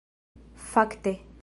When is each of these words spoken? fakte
fakte 0.69 1.13